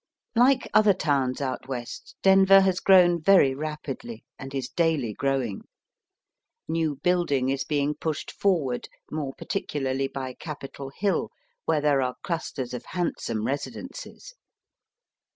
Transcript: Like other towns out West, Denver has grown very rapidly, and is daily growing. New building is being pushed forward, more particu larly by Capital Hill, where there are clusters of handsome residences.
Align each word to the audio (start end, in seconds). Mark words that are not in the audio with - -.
Like 0.35 0.67
other 0.73 0.95
towns 0.95 1.41
out 1.41 1.67
West, 1.67 2.15
Denver 2.23 2.61
has 2.61 2.79
grown 2.79 3.21
very 3.21 3.53
rapidly, 3.53 4.23
and 4.39 4.51
is 4.55 4.67
daily 4.67 5.13
growing. 5.13 5.61
New 6.67 6.95
building 7.03 7.49
is 7.49 7.63
being 7.63 7.93
pushed 7.93 8.31
forward, 8.31 8.89
more 9.11 9.35
particu 9.35 9.79
larly 9.79 10.11
by 10.11 10.33
Capital 10.33 10.89
Hill, 10.89 11.29
where 11.65 11.81
there 11.81 12.01
are 12.01 12.15
clusters 12.23 12.73
of 12.73 12.83
handsome 12.85 13.45
residences. 13.45 14.33